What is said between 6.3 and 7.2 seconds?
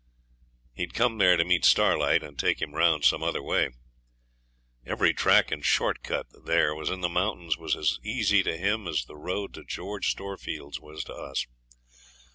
there was in the